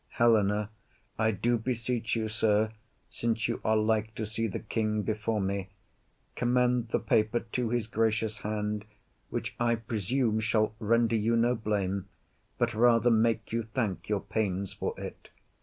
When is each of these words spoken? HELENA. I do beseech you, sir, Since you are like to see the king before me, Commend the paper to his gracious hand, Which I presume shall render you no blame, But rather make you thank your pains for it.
HELENA. 0.13 0.71
I 1.19 1.29
do 1.29 1.59
beseech 1.59 2.15
you, 2.15 2.27
sir, 2.27 2.71
Since 3.11 3.47
you 3.47 3.61
are 3.63 3.77
like 3.77 4.15
to 4.15 4.25
see 4.25 4.47
the 4.47 4.57
king 4.57 5.03
before 5.03 5.39
me, 5.39 5.69
Commend 6.35 6.87
the 6.89 6.97
paper 6.99 7.41
to 7.41 7.69
his 7.69 7.85
gracious 7.85 8.39
hand, 8.39 8.85
Which 9.29 9.53
I 9.59 9.75
presume 9.75 10.39
shall 10.39 10.73
render 10.79 11.15
you 11.15 11.35
no 11.35 11.53
blame, 11.53 12.07
But 12.57 12.73
rather 12.73 13.11
make 13.11 13.51
you 13.53 13.61
thank 13.61 14.09
your 14.09 14.21
pains 14.21 14.73
for 14.73 14.99
it. 14.99 15.29